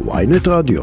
[0.00, 0.82] ויינט רדיו.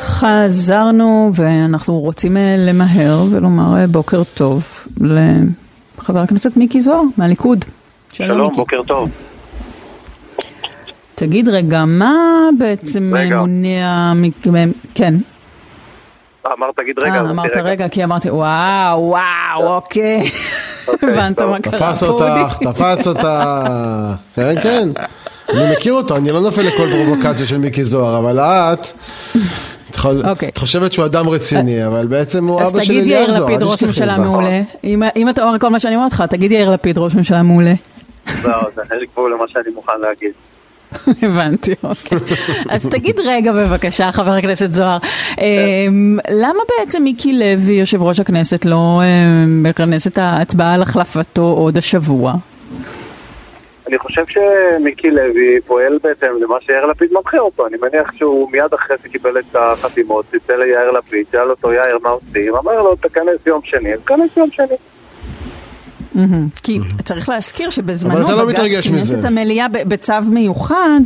[0.00, 7.64] חזרנו ואנחנו רוצים אה, למהר ולומר אה, בוקר טוב לחבר הכנסת מיקי זוהר מהליכוד.
[8.12, 9.10] שלום, שלום בוקר טוב.
[11.14, 12.14] תגיד רגע, מה
[12.58, 13.36] בעצם רגע.
[13.36, 14.12] מונע...
[14.94, 15.14] כן.
[16.58, 17.14] אמרת תגיד רגע.
[17.14, 20.30] אה, אמרת רגע, כי אמרתי וואו, וואו, אוקיי.
[20.88, 21.72] אוקיי הבנת מה קרה.
[21.72, 23.28] תפס אותך, תפס אותך.
[24.34, 24.88] כן, כן.
[25.48, 28.86] אני מכיר אותו, אני לא נופל לכל פרובוקציה של מיקי זוהר, אבל את...
[30.04, 30.48] אוקיי.
[30.48, 32.82] את חושבת שהוא אדם רציני, אבל בעצם הוא אבא של אליעזר.
[32.82, 34.60] אז תגיד יאיר לפיד ראש ממשלה מעולה.
[35.16, 37.74] אם אתה אומר כל מה שאני אומרת לך, תגיד יאיר לפיד ראש ממשלה מעולה.
[38.44, 40.32] לא, זה לי גבול למה שאני מוכן להגיד.
[41.22, 42.18] הבנתי, אוקיי.
[42.68, 44.98] אז תגיד רגע בבקשה, חבר הכנסת זוהר,
[45.38, 51.42] אמ, למה בעצם מיקי לוי, יושב ראש הכנסת, לא אמ, מכנס את ההצבעה על החלפתו
[51.42, 52.34] עוד השבוע?
[53.88, 57.66] אני חושב שמיקי לוי פועל בהתאם למה שיאיר לפיד מנחה אותו.
[57.66, 62.10] אני מניח שהוא מיד אחרי שקיבל את החתימות, ציטל ליאיר לפיד, שאל אותו יאיר מה
[62.10, 64.76] עושים, אמר לו תכנס יום שני, תכנס יום שני.
[66.62, 71.00] כי צריך להזכיר שבזמנו לא בג"ץ כינס את המליאה בצו מיוחד,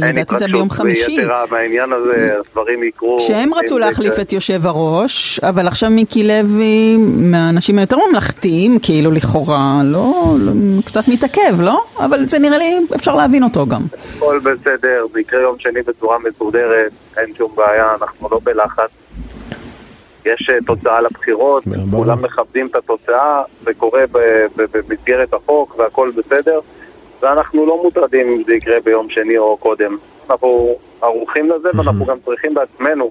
[0.00, 1.18] לדעתי זה ביום חמישי.
[1.18, 3.16] ויתרה מהעניין הזה, דברים יקרו.
[3.18, 9.80] כשהם רצו להחליף את יושב הראש, אבל עכשיו מיקי לוי, מהאנשים היותר ממלכתיים, כאילו לכאורה,
[9.84, 10.52] לא, לא,
[10.84, 11.82] קצת מתעכב, לא?
[11.98, 13.82] אבל זה נראה לי, אפשר להבין אותו גם.
[14.16, 18.90] הכל בסדר, זה יקרה יום שני בצורה מסודרת, אין שום בעיה, אנחנו לא בלחץ.
[20.26, 24.02] יש אה, תוצאה לבחירות, כולם מכבדים את התוצאה, זה קורה
[24.56, 26.60] במסגרת החוק והכל בסדר,
[27.22, 29.96] ואנחנו לא מוטרדים אם זה יקרה ביום שני או קודם.
[30.30, 33.10] אנחנו ערוכים לזה ואנחנו גם צריכים בעצמנו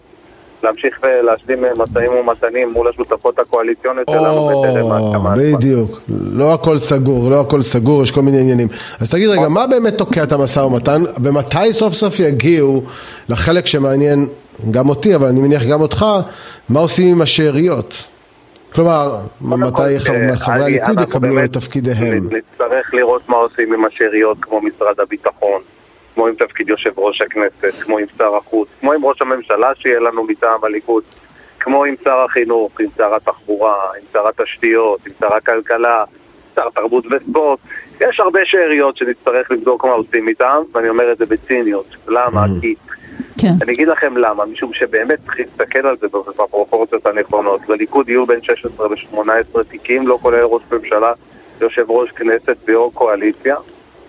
[0.63, 5.33] להמשיך ולהשלים משאים ומתנים מול השותפות הקואליציוניות שלנו בטרם ההקמה.
[5.37, 8.67] בדיוק, לא הכל סגור, לא הכל סגור, יש כל מיני עניינים.
[8.99, 12.81] אז תגיד רגע, מה באמת תוקע את המשא ומתן, ומתי סוף סוף יגיעו
[13.29, 14.27] לחלק שמעניין
[14.71, 16.05] גם אותי, אבל אני מניח גם אותך,
[16.69, 18.03] מה עושים עם השאריות?
[18.73, 22.29] כלומר, מתי חברי הליכוד יקבלו את תפקידיהם?
[22.31, 25.61] נצטרך לראות מה עושים עם השאריות כמו משרד הביטחון,
[26.15, 29.99] כמו עם תפקיד יושב ראש הכנסת, כמו עם שר החוץ, כמו עם ראש הממשלה שיהיה
[29.99, 31.03] לנו מטעם הליכוד,
[31.59, 36.03] כמו עם שר החינוך, עם שר התחבורה, עם שר התשתיות, עם שר הכלכלה,
[36.55, 37.59] שר תרבות וספורט.
[38.01, 41.95] יש הרבה שאריות שנצטרך לבדוק מה עושים איתם, ואני אומר את זה בציניות.
[42.07, 42.45] למה?
[42.45, 42.61] Mm.
[42.61, 42.75] כי
[43.37, 43.53] כן.
[43.61, 47.69] אני אגיד לכם למה, משום שבאמת צריך להסתכל על זה בפרופורציות הנכונות.
[47.69, 51.13] לליכוד יהיו בין 16 ל-18 תיקים, לא כולל ראש ממשלה,
[51.61, 53.55] יושב ראש כנסת ויו"ר קואליציה,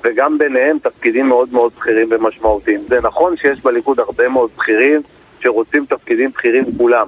[0.04, 2.80] וגם ביניהם תפקידים מאוד מאוד בכירים ומשמעותיים.
[2.88, 5.00] זה נכון שיש בליכוד הרבה מאוד בכירים
[5.40, 7.06] שרוצים תפקידים בכירים כולם,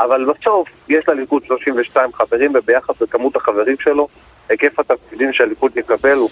[0.00, 4.08] אבל בסוף יש לליכוד 32 חברים, וביחס לכמות החברים שלו,
[4.48, 6.30] היקף התפקידים שהליכוד יקבל הוא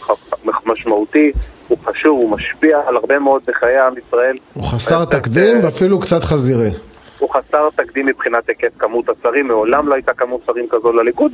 [0.67, 1.33] משמעותי,
[1.69, 4.37] הוא חשוב, הוא משפיע על הרבה מאוד בחיי עם ישראל.
[4.53, 6.71] הוא חסר תקדים ואפילו קצת חזירי.
[7.19, 11.33] הוא חסר תקדים מבחינת היקף כמות השרים, מעולם לא הייתה כמות שרים כזו לליכוד,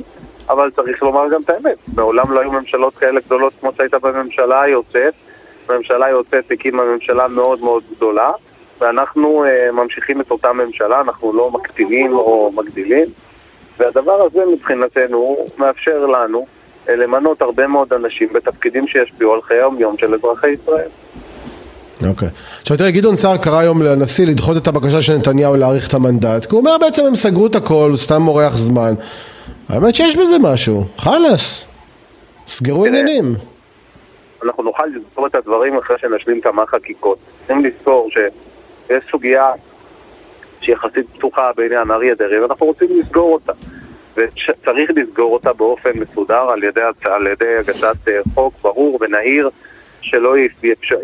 [0.49, 4.61] אבל צריך לומר גם את האמת, מעולם לא היו ממשלות כאלה גדולות כמו שהייתה בממשלה
[4.61, 5.13] היוצאת.
[5.67, 8.31] בממשלה היוצאת הקימה ממשלה מאוד מאוד גדולה,
[8.79, 13.07] ואנחנו uh, ממשיכים את אותה ממשלה, אנחנו לא מקטינים או מגדילים,
[13.77, 16.45] והדבר הזה מבחינתנו מאפשר לנו
[16.89, 20.89] למנות הרבה מאוד אנשים בתפקידים שישפיעו על חיי היום-יום של אזרחי ישראל.
[22.09, 22.29] אוקיי.
[22.61, 26.45] עכשיו תראה, גדעון סער קרא היום לנשיא לדחות את הבקשה של נתניהו להאריך את המנדט,
[26.45, 28.93] כי הוא אומר בעצם הם סגרו את הכל, הוא סתם מורח זמן.
[29.69, 31.67] האמת שיש בזה משהו, חלאס,
[32.47, 33.35] סגרו עניינים.
[34.45, 37.17] אנחנו נוכל לזכור את הדברים אחרי שנשלים כמה חקיקות.
[37.37, 39.51] צריכים לזכור שיש סוגיה
[40.61, 43.53] שהיא יחסית פתוחה בעניין אריה דרעי, ואנחנו רוצים לסגור אותה.
[44.17, 49.49] וצריך לסגור אותה באופן מסודר על ידי, על ידי הגשת אה, חוק ברור ונהיר
[50.01, 50.35] שלא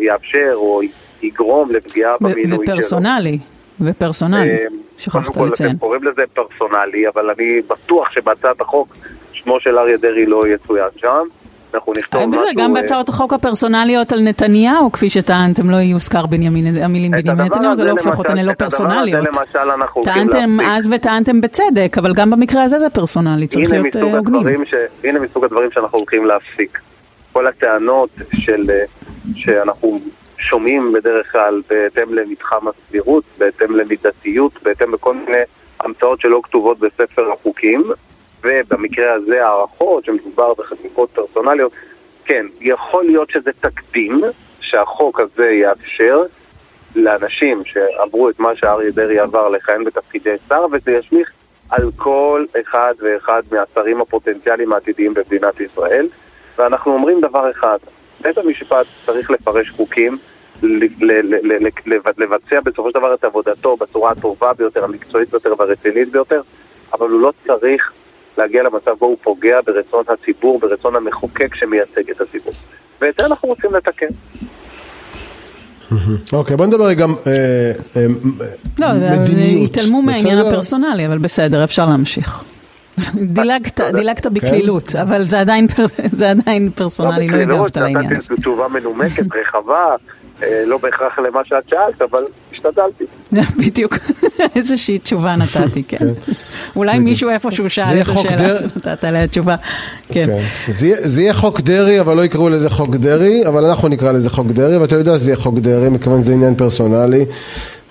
[0.00, 0.80] יאפשר או
[1.22, 2.74] יגרום לפגיעה במינוי שלו.
[2.74, 3.38] ופרסונלי,
[3.80, 4.66] ופרסונלי, אה,
[4.98, 5.70] שכחת לציין.
[5.70, 8.96] אתם קוראים לזה פרסונלי, אבל אני בטוח שבהצעת החוק
[9.32, 11.26] שמו של אריה דרעי לא יצוין שם.
[11.74, 12.46] אנחנו נכתוב משהו...
[12.56, 16.24] גם אה, בהצעות החוק הפרסונליות על נתניהו, כפי שטענתם, לא יוזכר
[16.82, 19.26] המילים בנימין נתניהו, זה לא הופך אותן ללא פרסונליות.
[20.04, 24.46] טענתם אז וטענתם בצדק, אבל גם במקרה הזה זה פרסונלי, צריך להיות אה, הוגנים.
[25.04, 26.80] הנה מסוג הדברים שאנחנו הולכים להפסיק.
[27.32, 28.84] כל הטענות של, אה,
[29.34, 29.98] שאנחנו
[30.38, 35.42] שומעים בדרך כלל בהתאם למתחם הסבירות, בהתאם למידתיות, בהתאם לכל מיני
[35.80, 37.84] המצאות שלא כתובות בספר החוקים,
[38.42, 41.72] ובמקרה הזה הערכות, שמדובר בחקיקות פרסונליות,
[42.24, 44.20] כן, יכול להיות שזה תקדים
[44.60, 46.22] שהחוק הזה יאפשר
[46.96, 51.30] לאנשים שעברו את מה שאריה דרעי עבר לכהן בתפקידי שר, וזה ישליך
[51.70, 56.08] על כל אחד ואחד מהשרים הפוטנציאליים העתידיים במדינת ישראל.
[56.58, 57.78] ואנחנו אומרים דבר אחד,
[58.20, 60.18] בית המשפט צריך לפרש חוקים,
[62.16, 66.40] לבצע בסופו של דבר את עבודתו בצורה הטובה ביותר, המקצועית ביותר והרצינית ביותר,
[66.92, 67.92] אבל הוא לא צריך
[68.38, 72.52] להגיע למצב בו הוא פוגע ברצון הציבור, ברצון המחוקק שמייצג את הציבור.
[73.00, 74.06] ואת זה אנחנו רוצים לתקן.
[76.32, 78.06] אוקיי, בוא נדבר גם אה, אה,
[78.78, 78.86] לא,
[79.20, 79.70] מדיניות.
[79.70, 82.42] התעלמו מהעניין הפרסונלי, אבל בסדר, אפשר להמשיך.
[83.14, 84.34] דילגת, דילגת כן.
[84.34, 85.66] בקלילות, אבל זה עדיין
[86.74, 88.12] פרסונלי, לא הגבת לעניין.
[88.12, 89.94] נתתי תשובה מנומקת, רחבה,
[90.66, 92.22] לא בהכרח למה שאת שאלת, אבל
[92.52, 93.04] השתדלתי.
[93.66, 93.94] בדיוק,
[94.56, 95.96] איזושהי תשובה נתתי, כן.
[96.26, 96.32] כן.
[96.76, 99.56] אולי מישהו איפשהו שאל את השאלה שנתת עליה תשובה.
[100.08, 100.26] כן.
[100.26, 100.42] כן.
[101.02, 104.46] זה יהיה חוק דרעי, אבל לא יקראו לזה חוק דרעי, אבל אנחנו נקרא לזה חוק
[104.46, 107.24] דרעי, ואתה יודע שזה יהיה חוק דרעי, מכיוון שזה עניין פרסונלי.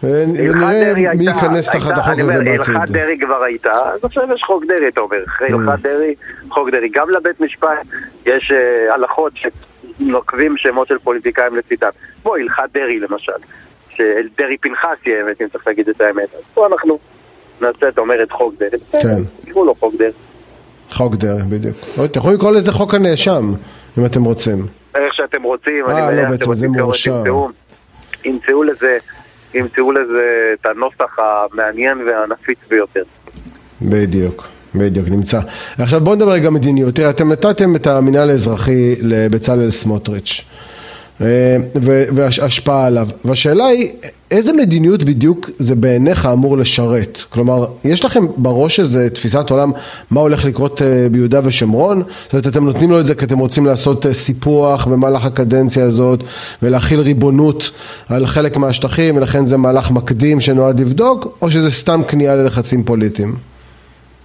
[0.03, 2.75] ונראה מי ייכנס תחת החוק הזה בעתיד.
[2.75, 5.23] הלכת דרעי כבר הייתה, אז עכשיו יש חוק דרעי, אתה אומר.
[5.27, 5.53] אחרי mm.
[5.53, 6.15] הלכת דרעי,
[6.49, 6.89] חוק דרעי.
[6.89, 7.85] גם לבית משפט
[8.25, 9.33] יש אה, הלכות
[10.01, 11.89] נוקבים שמות של פוליטיקאים לצידם.
[12.21, 13.31] כמו הלכת דרעי למשל,
[13.89, 16.35] שדרעי פנחסי האמת, אם צריך להגיד את האמת.
[16.35, 16.99] אז פה אנחנו
[17.61, 18.79] נעשה, את אומרת חוק דרעי.
[18.91, 19.23] כן.
[19.41, 20.11] תקראו לו חוק דרעי.
[20.91, 21.75] חוק דרעי, בדיוק.
[22.05, 23.53] אתם יכולים לקרוא לזה חוק הנאשם,
[23.97, 24.67] אם אתם רוצים.
[24.95, 26.93] איך שאתם רוצים, אני אה, לא, מניח שאתם רוצים לקרוא
[28.25, 28.97] ימצאו לזה,
[29.53, 33.03] ימצאו לזה את הנוסח המעניין והנפיץ ביותר.
[33.81, 34.47] בדיוק.
[34.75, 35.39] בדיוק, נמצא.
[35.77, 36.95] עכשיו בואו נדבר רגע מדיניות.
[36.95, 40.45] תראה, אתם נתתם את המינהל האזרחי לבצלאל סמוטריץ'.
[41.21, 41.57] אה,
[42.15, 43.07] והשפעה עליו.
[43.25, 43.89] והשאלה היא,
[44.31, 47.23] איזה מדיניות בדיוק זה בעיניך אמור לשרת?
[47.29, 49.71] כלומר, יש לכם בראש איזה תפיסת עולם
[50.11, 52.03] מה הולך לקרות אה, ביהודה ושומרון?
[52.23, 55.83] זאת אומרת, אתם נותנים לו את זה כי אתם רוצים לעשות אה, סיפוח במהלך הקדנציה
[55.83, 56.23] הזאת
[56.63, 57.71] ולהכיל ריבונות
[58.09, 63.50] על חלק מהשטחים ולכן זה מהלך מקדים שנועד לבדוק, או שזה סתם כניעה ללחצים פוליטיים?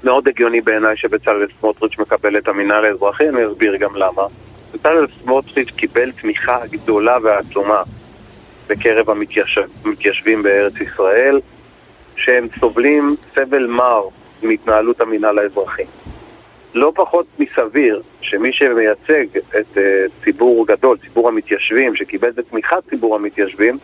[0.07, 4.23] מאוד הגיוני בעיניי שבצלאל סמוטריץ' מקבל את המינהל האזרחי, אני אסביר גם למה.
[4.75, 7.83] בצלאל סמוטריץ' קיבל תמיכה גדולה ועצומה
[8.69, 9.11] בקרב
[9.85, 11.41] המתיישבים בארץ ישראל,
[12.17, 14.03] שהם סובלים סבל מר
[14.43, 15.85] מהתנהלות המינהל האזרחי.
[16.75, 19.81] לא פחות מסביר שמי שמייצג את uh,
[20.25, 23.79] ציבור גדול, ציבור המתיישבים, שקיבל את תמיכת ציבור המתיישבים,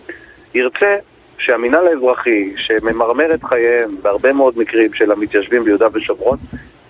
[0.54, 0.96] ירצה
[1.42, 6.38] שהמינהל האזרחי, שממרמר את חייהם בהרבה מאוד מקרים של המתיישבים ביהודה ושומרון,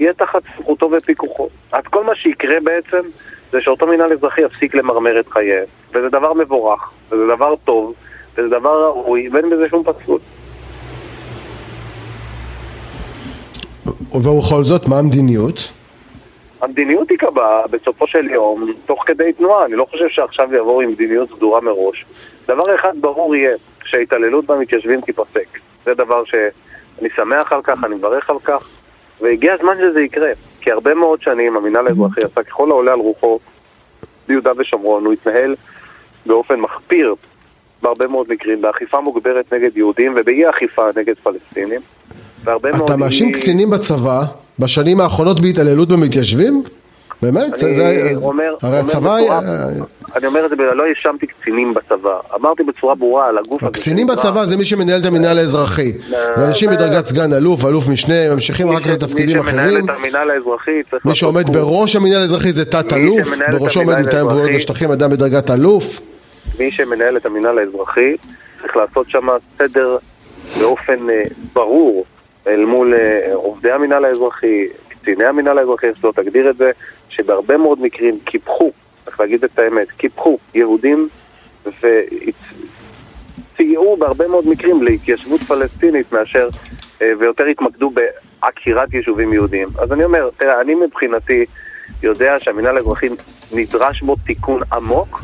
[0.00, 1.48] יהיה תחת סמכותו ופיקוחו.
[1.72, 3.00] אז כל מה שיקרה בעצם
[3.52, 5.64] זה שאותו מינהל אזרחי יפסיק למרמר את חייהם.
[5.94, 7.94] וזה דבר מבורך, וזה דבר טוב,
[8.36, 10.18] וזה דבר ראוי, ואין בזה שום פסול.
[14.12, 15.72] ובכל זאת, מה המדיניות?
[16.60, 19.64] המדיניות תיקבע בסופו של יום תוך כדי תנועה.
[19.64, 22.04] אני לא חושב שעכשיו יבואו עם מדיניות סדורה מראש.
[22.48, 25.58] דבר אחד ברור יהיה, שההתעללות במתיישבים תיפסק.
[25.84, 28.68] זה דבר שאני שמח על כך, אני מברך על כך,
[29.20, 30.30] והגיע הזמן שזה יקרה.
[30.60, 33.38] כי הרבה מאוד שנים המינהל האזרחי עשה ככל העולה על רוחו
[34.28, 35.54] ביהודה ושומרון, הוא התנהל
[36.26, 37.14] באופן מחפיר
[37.82, 41.80] בהרבה מאוד מקרים, באכיפה מוגברת נגד יהודים ובאי אכיפה נגד פלסטינים.
[42.84, 44.22] אתה מאשים קצינים בצבא
[44.58, 46.62] בשנים האחרונות בהתעללות במתיישבים?
[47.22, 47.64] באמת?
[47.64, 49.16] אני זה, אומר, הרי הצבא...
[49.16, 49.40] בצורה,
[50.16, 52.18] אני אומר את זה, לא האשמתי קצינים בצבא.
[52.34, 53.72] אמרתי בצורה ברורה על הגוף הזה.
[53.72, 55.92] קצינים בצבא זה מי שמנהל את המינהל האזרחי.
[56.36, 59.64] זה אנשים בדרגת סגן אלוף, אלוף משנה, ממשיכים רק לתפקידים אחרים.
[59.64, 63.80] מי שמנהל את המינהל האזרחי צריך מי שעומד בראש המינהל האזרחי זה תת אלוף, בראשו
[63.80, 66.00] עומד מתאם גבולות בשטחים, אדם בדרגת אלוף.
[66.58, 68.16] מי שמנהל את המינהל האזרחי
[68.62, 69.26] צריך לעשות שם
[69.58, 69.96] סדר
[70.60, 72.04] באופן אה, ברור
[72.46, 76.70] אל מול אה, עובדי המינהל האזרחי, קציני המינהל האזרחי, אז לא תגדיר את זה,
[77.12, 78.70] שבהרבה מאוד מקרים קיפחו,
[79.04, 81.08] צריך להגיד את האמת, קיפחו יהודים
[83.54, 86.48] וסייעו בהרבה מאוד מקרים להתיישבות פלסטינית מאשר,
[87.02, 89.68] אה, ויותר התמקדו בעקירת יישובים יהודיים.
[89.78, 91.44] אז אני אומר, תראה, אני מבחינתי
[92.02, 93.08] יודע שהמינהל האזרחי
[93.52, 95.20] נדרש בו תיקון עמוק,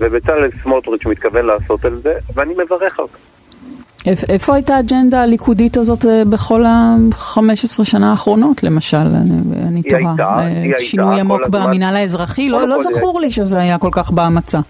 [0.00, 3.18] ובצלאל סמוטריץ' מתכוון לעשות על זה, ואני מברך על זה.
[4.06, 8.96] איפה הייתה האג'נדה הליכודית הזאת אה, בכל ה-15 שנה האחרונות, למשל?
[9.68, 10.38] אני, תוהה.
[10.38, 10.78] הייתה.
[10.78, 12.48] שינוי עמוק במינהל האזרחי?
[12.48, 14.60] לא, לא זכור לי שזה היה כל כך בהמצע.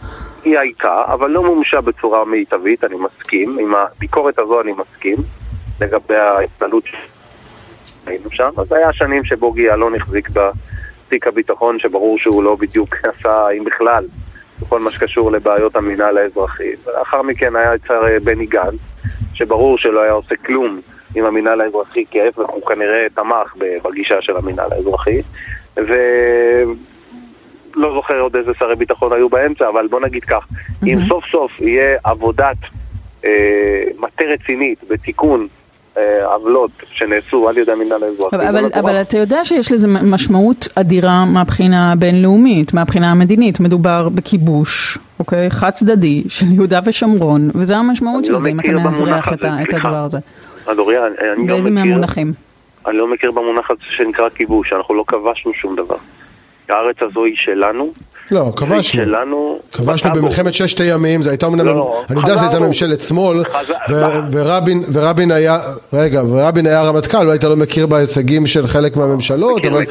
[0.45, 3.59] היא הייתה, אבל לא מומשה בצורה מיטבית, אני מסכים.
[3.61, 5.17] עם הביקורת הזו אני מסכים,
[5.81, 6.85] לגבי ההתנהלות
[8.05, 8.51] שהיינו שם.
[8.57, 14.05] אז היה שנים שבוגי יעלון החזיק בתיק הביטחון, שברור שהוא לא בדיוק עשה, אם בכלל,
[14.61, 16.71] בכל מה שקשור לבעיות המינהל האזרחי.
[16.87, 18.81] ולאחר מכן היה את אה, בני גנץ.
[19.37, 20.81] שברור שלא היה עושה כלום
[21.15, 25.23] עם המינהל האזרחי, כי ההפך הוא כנראה תמך בגישה של המינהל האזרחי.
[25.77, 26.75] ולא
[27.95, 30.87] זוכר עוד איזה שרי ביטחון היו באמצע, אבל בוא נגיד כך, mm-hmm.
[30.87, 32.57] אם סוף סוף יהיה עבודת
[33.25, 35.49] אה, מטה רצינית בתיקון
[36.25, 38.37] עוולות שנעשו על ידי המינהל האזרחי.
[38.37, 43.61] אבל, אבל, אבל אתה יודע שיש לזה משמעות אדירה מהבחינה הבינלאומית, מהבחינה המדינית.
[43.61, 45.51] מדובר בכיבוש, אוקיי?
[45.51, 49.75] חד צדדי של יהודה ושומרון, וזה המשמעות של לא זה אם אתה מאזרח את, את
[49.75, 50.19] הדבר הזה.
[50.67, 51.55] אדוריה, אני לא מכיר...
[51.55, 52.33] באיזה מהמונחים?
[52.87, 55.97] אני לא מכיר במונח הזה שנקרא כיבוש, אנחנו לא כבשנו שום דבר.
[56.69, 57.93] הארץ הזו היא שלנו.
[58.31, 58.83] לא, כבשנו.
[58.83, 59.59] שלנו.
[59.73, 63.43] כבשנו במלחמת ששת הימים, זה הייתה אמנם, לא, אני יודע שזו הייתה ממשלת שמאל,
[64.93, 65.59] ורבין היה,
[65.93, 69.85] רגע, ורבין היה רמטכ"ל, לא היית לא מכיר בהישגים של חלק מהממשלות, אבל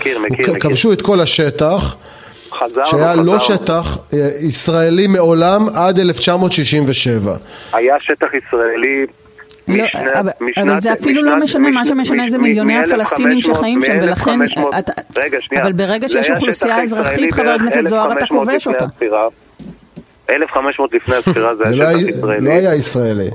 [0.60, 1.96] כבשו את כל השטח.
[2.84, 7.36] שהיה לא שטח אה, ישראלי מעולם עד 1967.
[7.74, 9.06] היה שטח ישראלי
[9.68, 9.84] לא,
[10.20, 14.40] אבל, אבל זה אפילו לא משנה, מה שמשנה זה מיליוני הפלסטינים שחיים שם, ולכן,
[15.18, 18.86] רגע, שנייה, אבל ברגע שיש אוכלוסייה אזרחית, חבר הכנסת זוהר, אתה כובש אותה.
[20.30, 22.46] 1500 לפני הספירה זה היה שטח ישראלי.
[22.46, 23.30] לא היה ישראלי.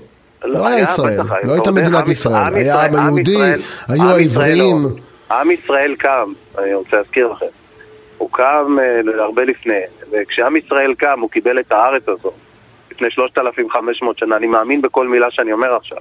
[0.44, 3.38] לא היה ישראל, לא הייתה מדינת ישראל, היה העם היהודי,
[3.88, 4.88] היו העבריים.
[5.30, 7.46] עם ישראל קם, אני רוצה להזכיר לכם,
[8.30, 8.76] קם
[9.18, 9.80] הרבה לפני,
[10.12, 12.32] וכשעם ישראל קם הוא קיבל את הארץ הזו
[12.90, 15.98] לפני 3,500 שנה, אני מאמין בכל מילה שאני אומר עכשיו.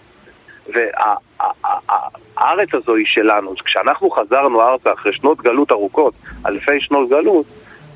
[0.68, 3.54] והארץ הזו היא שלנו.
[3.66, 6.14] כשאנחנו חזרנו ארצה אחרי שנות גלות ארוכות,
[6.46, 7.46] אלפי שנות גלות,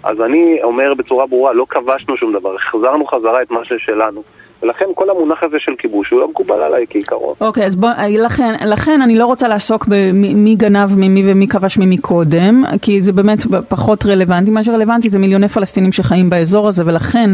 [0.04, 4.24] אז אני אומר בצורה ברורה, לא כבשנו שום דבר, החזרנו חזרה את מה ששלנו.
[4.64, 7.34] ולכן כל המונח הזה של כיבוש הוא לא מקובל עליי כעיקרון.
[7.42, 11.78] אוקיי, okay, אז בוא, לכן, לכן אני לא רוצה לעסוק במי גנב ממי ומי כבש
[11.78, 13.40] ממי קודם, כי זה באמת
[13.70, 14.52] פחות רלוונטי.
[14.52, 17.30] מה שרלוונטי זה מיליוני פלסטינים שחיים באזור הזה, ולכן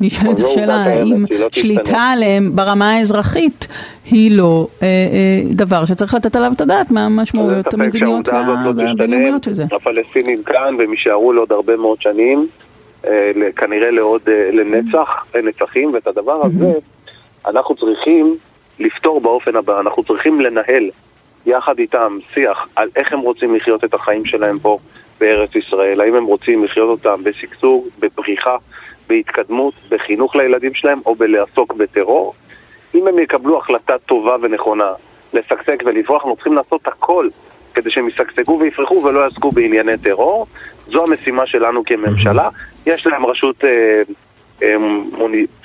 [0.00, 3.68] נשאלת השאלה האם לא שליטה עליהם ברמה האזרחית
[4.10, 9.52] היא לא אה, אה, דבר שצריך לתת עליו את הדעת מה המשמעויות המדיניות והבינלאומיות של
[9.52, 9.64] זה.
[9.72, 12.46] הפלסטינים כאן והם יישארו לעוד הרבה מאוד שנים.
[13.06, 16.72] אה, כנראה לעוד, אה, לנצח, לנצחים, ואת הדבר הזה
[17.46, 18.36] אנחנו צריכים
[18.78, 20.90] לפתור באופן הבא, אנחנו צריכים לנהל
[21.46, 24.78] יחד איתם שיח על איך הם רוצים לחיות את החיים שלהם פה
[25.20, 28.56] בארץ ישראל, האם הם רוצים לחיות אותם בשגשוג, בפריחה,
[29.08, 32.34] בהתקדמות, בחינוך לילדים שלהם או בלעסוק בטרור.
[32.94, 34.92] אם הם יקבלו החלטה טובה ונכונה
[35.32, 37.28] לשגשג ולברוח, אנחנו צריכים לעשות הכל
[37.80, 40.46] כדי שהם ישגשגו ויפרחו ולא יעסקו בענייני טרור.
[40.86, 42.48] זו המשימה שלנו כממשלה.
[42.86, 44.02] יש להם רשות אה,
[44.62, 44.76] אה,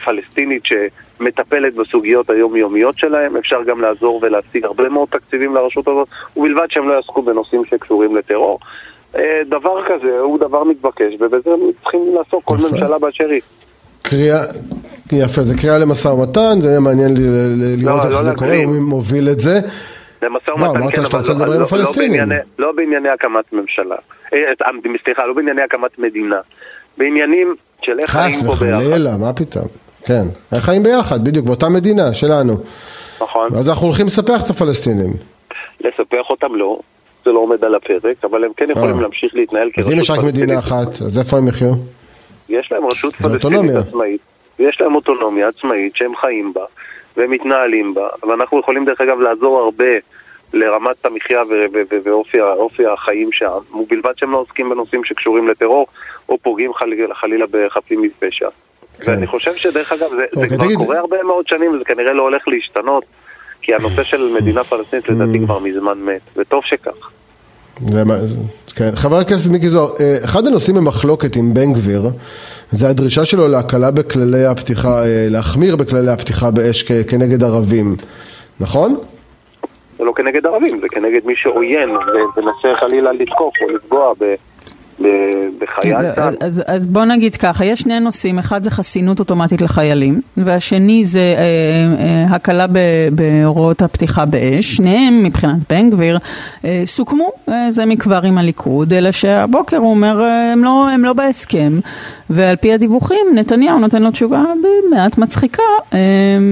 [0.05, 6.07] פלסטינית שמטפלת בסוגיות היומיומיות שלהם, אפשר גם לעזור ולהשיג הרבה מאוד תקציבים לרשות הזאת,
[6.37, 8.59] ובלבד שהם לא יעסקו בנושאים שקשורים לטרור.
[9.15, 13.41] אה, דבר כזה הוא דבר מתבקש, ובזה הם צריכים לעסוק כל ממשלה באשר היא.
[14.01, 14.41] קריאה,
[15.11, 18.79] יפה, זה קריאה למשא ומתן, זה יהיה מעניין לראות לא, איך לא זה קורה, מי
[18.79, 19.59] מוביל את זה.
[20.21, 23.95] זה משא ומתן, כן, אבל לא, לא, לא, בענייני, לא בענייני הקמת ממשלה,
[24.33, 24.39] אה,
[25.03, 26.39] סליחה, לא בענייני הקמת מדינה,
[26.97, 28.55] בעניינים של איך חיים פה ביחד.
[28.55, 29.67] חס וחלילה, מה פתאום,
[30.05, 30.23] כן,
[30.55, 32.53] איך חיים ביחד, בדיוק, באותה מדינה שלנו.
[33.21, 33.55] נכון.
[33.55, 35.13] אז אנחנו הולכים לספח את הפלסטינים.
[35.81, 36.79] לספח אותם לא,
[37.25, 39.01] זה לא עומד על הפרק, אבל הם כן יכולים אה.
[39.01, 40.09] להמשיך להתנהל כרשות פלסטינית.
[40.09, 41.73] אז אם יש רק מדינה אחת, אז איפה הם יחיו?
[42.49, 44.21] יש להם רשות פלסטינית עצמאית,
[44.59, 46.65] ויש להם אוטונומיה עצמאית שהם חיים בה.
[47.17, 49.85] והם מתנהלים בה, ואנחנו יכולים דרך אגב לעזור הרבה
[50.53, 51.41] לרמת המחיה
[52.03, 55.87] ואופי החיים שם, ובלבד שהם לא עוסקים בנושאים שקשורים לטרור
[56.29, 58.49] או פוגעים חלילה, חלילה בחפים מפשע.
[58.99, 59.11] כן.
[59.11, 60.77] ואני חושב שדרך אגב זה, אוקיי, זה כבר תגיד...
[60.77, 63.03] קורה הרבה מאוד שנים וזה כנראה לא הולך להשתנות,
[63.61, 65.45] כי הנושא של מדינה פלסטינית לדעתי.
[65.45, 67.11] כבר מזמן מת, וטוב שכך.
[68.75, 68.95] כן.
[68.95, 72.01] חבר הכנסת מיקי זוהר, אה, אחד הנושאים במחלוקת עם בן גביר
[72.75, 77.95] זה הדרישה שלו להקלה בכללי הפתיחה, אה, להחמיר בכללי הפתיחה באש כנגד ערבים,
[78.59, 78.95] נכון?
[79.97, 84.35] זה לא כנגד ערבים, זה כנגד מי שעוין ומנסה חלילה לתקוף או לפגוע ב...
[85.59, 86.35] בחייל צה"ל.
[86.39, 91.19] אז, אז בוא נגיד ככה, יש שני נושאים, אחד זה חסינות אוטומטית לחיילים, והשני זה
[91.19, 91.43] אה,
[92.05, 92.65] אה, הקלה
[93.11, 96.17] בהוראות הפתיחה באש, שניהם מבחינת בן גביר
[96.65, 101.05] אה, סוכמו אה, זה מכבר עם הליכוד, אלא שהבוקר הוא אומר אה, הם לא, הם
[101.05, 101.79] לא בהסכם,
[102.29, 104.43] ועל פי הדיווחים נתניהו נותן לו תשובה
[104.89, 105.63] מעט מצחיקה,
[105.93, 105.99] אה,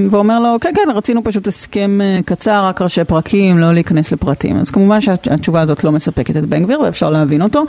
[0.09, 4.57] ואומר לו כן כן רצינו פשוט הסכם אה, קצר, רק ראשי פרקים, לא להיכנס לפרטים,
[4.57, 7.63] אז כמובן שהתשובה הזאת לא מספקת את בן גביר ואפשר להבין אותו.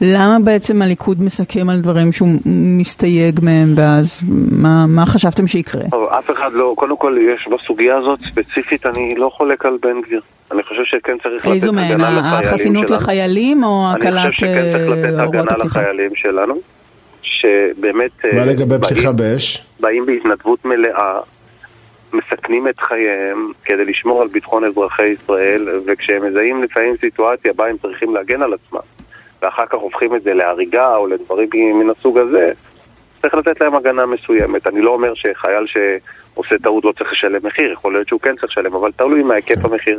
[0.00, 2.28] למה בעצם הליכוד מסכם על דברים שהוא
[2.78, 4.20] מסתייג מהם, ואז
[4.52, 5.82] מה, מה חשבתם שיקרה?
[6.18, 10.20] אף אחד לא, קודם כל יש בסוגיה הזאת ספציפית, אני לא חולק על בן גביר.
[10.52, 11.94] אני חושב שכן צריך לתת הגנה לחיילים שלנו.
[11.94, 14.30] איזו מהן, החסינות לחיילים או הקלת הוראות הפתיחה?
[14.30, 16.54] אני חושב שכן צריך לתת הגנה לחיילים שלנו,
[17.28, 18.24] שבאמת...
[18.34, 19.66] מה לגבי פתיחה באש?
[19.80, 21.20] באים בהתנדבות מלאה.
[22.12, 27.76] מסכנים את חייהם כדי לשמור על ביטחון אזרחי ישראל, וכשהם מזהים לפעמים סיטואציה בה הם
[27.82, 28.80] צריכים להגן על עצמם,
[29.42, 32.52] ואחר כך הופכים את זה להריגה או לדברים מן הסוג הזה,
[33.22, 34.66] צריך לתת להם הגנה מסוימת.
[34.66, 38.52] אני לא אומר שחייל שעושה טעות לא צריך לשלם מחיר, יכול להיות שהוא כן צריך
[38.52, 39.98] לשלם, אבל תלוי מה היקף המחיר.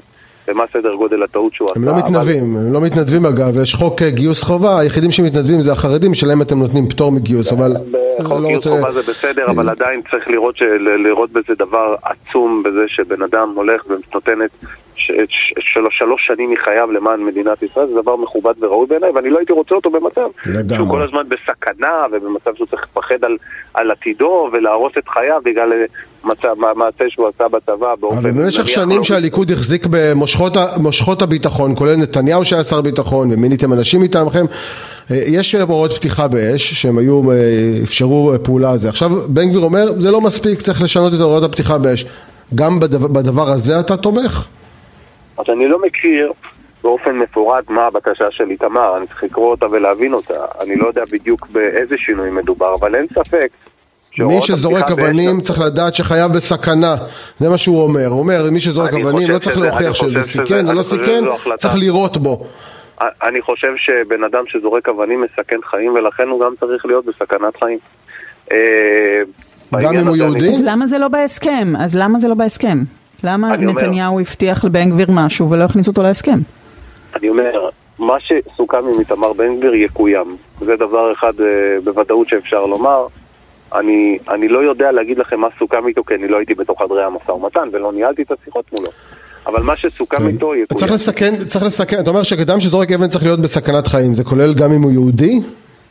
[0.50, 1.79] ומה סדר גודל הטעות שהוא עשה.
[1.79, 2.68] הם לא מתנדבים, אבל...
[2.68, 6.60] הם לא מתנדבים אגב, יש חוק אה, גיוס חובה, היחידים שמתנדבים זה החרדים, שלהם אתם
[6.60, 7.74] נותנים פטור מגיוס, אבל...
[8.24, 8.82] חוק לא גיוס רוצה...
[8.82, 10.89] חובה זה בסדר, אבל עדיין צריך לראות, של...
[11.03, 14.51] לראות בזה דבר עצום, בזה שבן אדם הולך ונותן את
[15.00, 19.53] שלוש, שלוש שנים מחייו למען מדינת ישראל, זה דבר מכובד וראוי בעיניי, ואני לא הייתי
[19.53, 20.77] רוצה אותו במצב לגמרי.
[20.77, 23.38] שהוא כל הזמן בסכנה, ובמצב שהוא צריך לפחד על,
[23.74, 25.74] על עתידו ולהרוס את חייו בגלל
[26.75, 29.03] מעשה שהוא עשה בצבא אבל במשך שנים לא...
[29.03, 34.46] שהליכוד החזיק במושכות הביטחון, כולל נתניהו שהיה שר ביטחון, ומיניתם אנשים מטעמכם,
[35.12, 37.38] אה, יש הוראות פתיחה באש, שהם היו, אה,
[37.84, 38.89] אפשרו פעולה על זה.
[38.89, 42.06] עכשיו בן גביר אומר, זה לא מספיק, צריך לשנות את הוראות הפתיחה באש.
[42.56, 44.48] גם בדבר, בדבר הזה אתה תומך?
[45.39, 46.31] אז אני לא מכיר
[46.84, 50.46] באופן מפורט מה הבקשה של איתמר, אני צריך לקרוא אותה ולהבין אותה.
[50.63, 53.50] אני לא יודע בדיוק באיזה שינוי מדובר, אבל אין ספק
[54.17, 56.96] מי שזורק אבנים צריך לדעת שחייב בסכנה,
[57.39, 58.08] זה מה שהוא אומר.
[58.08, 61.24] הוא אומר, מי שזורק אבנים לא צריך להוכיח שזה סיכן או לא סיכן,
[61.58, 62.46] צריך לירות בו.
[63.01, 67.77] אני חושב שבן אדם שזורק אבנים מסכן חיים ולכן הוא גם צריך להיות בסכנת חיים.
[68.51, 68.58] אה,
[69.81, 70.53] גם אם הוא יהודי?
[70.53, 71.74] אז למה זה לא בהסכם?
[71.79, 72.77] אז למה זה לא בהסכם?
[73.24, 76.40] למה נתניהו אומר, הבטיח לבן גביר משהו ולא הכניס אותו להסכם?
[77.16, 80.38] אני אומר, מה שסוכם עם איתמר בן גביר יקוים.
[80.62, 81.44] זה דבר אחד uh,
[81.84, 83.08] בוודאות שאפשר לומר.
[83.76, 87.04] אני, אני לא יודע להגיד לכם מה סוכם איתו, כי אני לא הייתי בתוך חדרי
[87.04, 88.90] המשא ומתן ולא ניהלתי את השיחות מולו.
[89.48, 90.28] אבל מה שסוכם כן.
[90.28, 90.80] איתו יקוים.
[90.80, 94.54] צריך לסכן, צריך לסכן, אתה אומר שאדם שזורק אבן צריך להיות בסכנת חיים, זה כולל
[94.54, 95.40] גם אם הוא יהודי?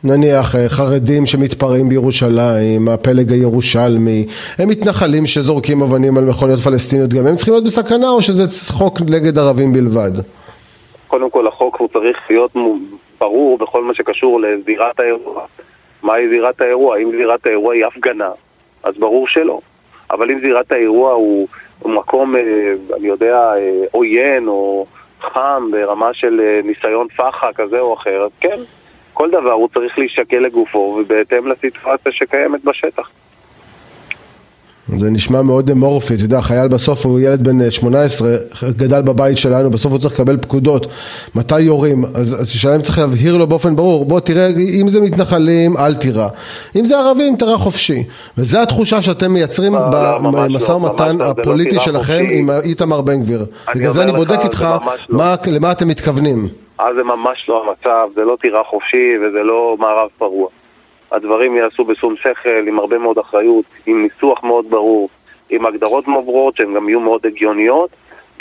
[0.03, 4.25] נניח אה, חרדים שמתפרעים בירושלים, הפלג הירושלמי,
[4.57, 9.01] הם מתנחלים שזורקים אבנים על מכוניות פלסטיניות גם הם צריכים להיות בסכנה או שזה חוק
[9.09, 10.11] נגד ערבים בלבד?
[11.07, 12.51] קודם כל החוק הוא צריך להיות
[13.19, 15.41] ברור בכל מה שקשור לזירת האירוע.
[16.03, 16.97] מהי זירת האירוע?
[16.97, 18.29] אם זירת האירוע היא הפגנה,
[18.83, 19.59] אז ברור שלא.
[20.11, 21.47] אבל אם זירת האירוע הוא,
[21.85, 22.41] מקום, אה,
[22.97, 24.85] אני יודע, אה, עוין או
[25.21, 28.59] חם ברמה של ניסיון פח"ע כזה או אחר, אז כן,
[29.19, 33.09] כל דבר הוא צריך להישקל לגופו ובהתאם לסיטואציה שקיימת בשטח.
[34.97, 38.29] זה נשמע מאוד אמורפי, אתה יודע, חייל בסוף הוא ילד בן 18,
[38.77, 40.87] גדל בבית שלנו, בסוף הוא צריך לקבל פקודות,
[41.35, 44.47] מתי יורים, אז, אז שלהם צריך להבהיר לו באופן ברור, בוא תראה,
[44.81, 46.29] אם זה מתנחלים, אל תירה,
[46.75, 48.03] אם זה ערבים, תירה חופשי,
[48.37, 53.01] וזו התחושה שאתם מייצרים לא, לא במשא לא, ומתן לא, הפוליטי לא שלכם עם איתמר
[53.01, 54.67] בן גביר, בגלל זה אני בודק איתך
[55.09, 55.35] לא.
[55.47, 56.47] למה אתם מתכוונים.
[56.79, 60.49] אז זה ממש לא המצב, זה לא טירה חופשי וזה לא מערב פרוע.
[61.11, 65.09] הדברים ייעשו בשום שכל, עם הרבה מאוד אחריות, עם ניסוח מאוד ברור,
[65.49, 67.89] עם הגדרות מאוד ברורות שהן גם יהיו מאוד הגיוניות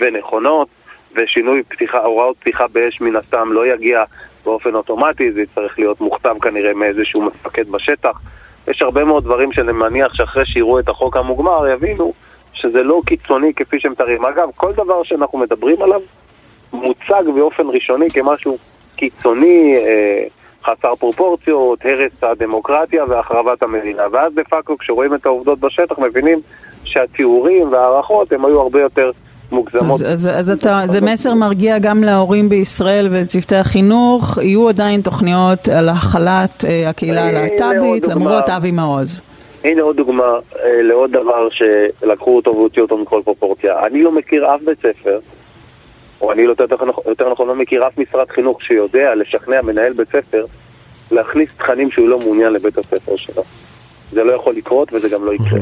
[0.00, 0.68] ונכונות,
[1.14, 4.04] ושינוי פתיחה, הוראות פתיחה באש מן הסתם לא יגיע
[4.44, 8.20] באופן אוטומטי, זה יצטרך להיות מוכתב כנראה מאיזשהו מפקד בשטח.
[8.68, 12.12] יש הרבה מאוד דברים שאני מניח שאחרי שיראו את החוק המוגמר יבינו
[12.52, 14.24] שזה לא קיצוני כפי שמתארים.
[14.24, 16.00] אגב, כל דבר שאנחנו מדברים עליו
[16.72, 18.58] מוצג באופן ראשוני כמשהו
[18.96, 20.24] קיצוני, אה,
[20.64, 24.02] חסר פרופורציות, הרס הדמוקרטיה והחרבת המדינה.
[24.12, 26.38] ואז דה פקטו כשרואים את העובדות בשטח מבינים
[26.84, 29.10] שהתיאורים וההערכות הם היו הרבה יותר
[29.52, 30.02] מוגזמות.
[30.02, 35.68] אז, אז, אז אתה, זה מסר מרגיע גם להורים בישראל ולצוותי החינוך, יהיו עדיין תוכניות
[35.68, 39.20] על הכלת אה, הקהילה הלהט"בית למרות אבי מעוז.
[39.64, 43.86] הנה עוד דוגמה אה, לעוד דבר שלקחו אותו והוציאו אותו מכל פרופורציה.
[43.86, 45.18] אני לא מכיר אף בית ספר
[46.20, 46.64] או אני לא יותר,
[47.06, 50.44] יותר נכון לא מכיר אף משרד חינוך שיודע לשכנע מנהל בית ספר
[51.10, 53.42] להכניס תכנים שהוא לא מעוניין לבית הספר שלו.
[54.10, 55.60] זה לא יכול לקרות וזה גם לא יקרה.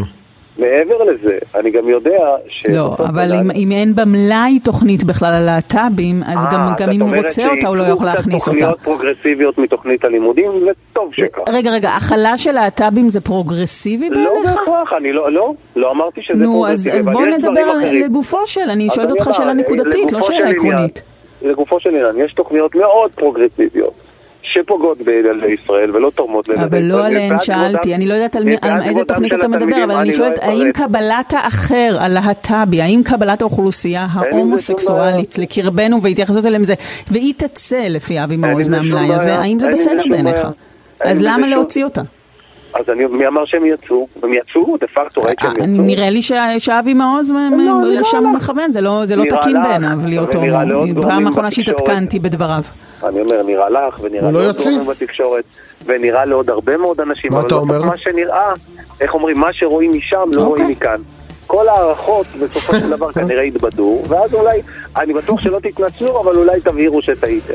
[0.59, 2.67] מעבר לזה, אני גם יודע ש...
[2.67, 7.03] לא, אבל אם, אם אין במלאי תוכנית בכלל על להט"בים, אז 아, גם, גם אם
[7.03, 8.59] הוא רוצה אותה, הוא לא יכול להכניס אותה.
[8.59, 11.39] תוכניות פרוגרסיביות מתוכנית הלימודים, וטוב שכך.
[11.49, 14.31] רגע, רגע, הכלה של להט"בים זה פרוגרסיבי בעיניך?
[14.45, 17.97] לא בהכרח, אני לא, לא, לא אמרתי שזה נו, פרוגרסיבי, אז, אז בוא נדבר על,
[18.05, 21.03] לגופו של, אני שואלת אותך שאלה נקודתית, לא שאלה עקרונית.
[21.43, 24.06] לגופו של עניין, יש תוכניות מאוד פרוגרסיביות.
[24.57, 26.83] שפוגעות בילדי ישראל ולא תורמות לילדי ישראל.
[26.83, 30.39] אבל לא עליהן שאלתי, אני לא יודעת על איזה תוכנית אתה מדבר, אבל אני שואלת,
[30.43, 36.75] האם קבלת האחר, הלהט"בי, האם קבלת האוכלוסייה ההומוסקסואלית לקרבנו והתייחסות אליהם זה,
[37.11, 40.39] והיא תצא לפי אבי מעוז מהמלאי הזה, האם זה בסדר בעיניך?
[41.01, 42.03] אז למה להוציא אותה?
[42.81, 44.09] אז אני, מי אמר שהם יצאו?
[44.23, 45.67] הם יצאו, דה פקטו, ראית שהם יצאו?
[45.67, 46.23] נראה לי
[46.59, 47.33] שאבי מעוז
[47.85, 51.03] לשם הוא מכוון, זה לא, לא תקין בעיניו להיות הומו.
[51.03, 52.63] פעם אחרונה שהתעדכנתי בדבריו.
[53.05, 55.45] אני אומר, נראה לך, ונראה לעוד לא גורמים בתקשורת,
[55.87, 57.33] ונראה לעוד הרבה מאוד אנשים.
[57.33, 57.83] מה אתה לא אומר?
[57.83, 58.53] מה שנראה,
[59.01, 60.77] איך אומרים, מה שרואים משם לא רואים אוקיי.
[60.77, 61.01] מכאן.
[61.47, 64.63] כל ההערכות בסופו של דבר כנראה יתבדו, ואז אולי,
[64.97, 67.55] אני בטוח שלא תתנצלו, אבל אולי תבהירו שטעיתם.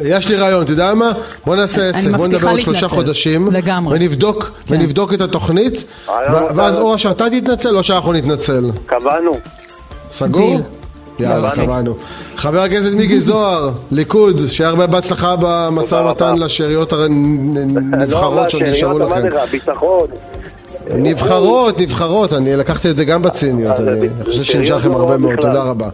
[0.00, 1.12] יש לי רעיון, אתה יודע מה?
[1.46, 4.74] בוא נעשה עסק, בוא נדבר עוד שלושה חודשים, לגמרי, ונבדוק, כן.
[4.74, 5.84] ונבדוק את התוכנית,
[6.54, 8.70] ואז או שאתה תתנצל או שאנחנו נתנצל.
[8.86, 9.32] קבענו.
[10.12, 10.60] סגור?
[11.18, 11.94] יאללה, שמענו.
[12.36, 19.22] חבר הכנסת מיקי זוהר, ליכוד, שיהיה הרבה בהצלחה במשא ומתן לשאריות הנבחרות שעוד נשארו לכם.
[19.50, 20.06] ביטחון.
[20.94, 25.62] נבחרות, נבחרות, אני לקחתי את זה גם בציניות, אני חושב שנשאר לכם הרבה מאוד, תודה
[25.62, 25.88] רבה.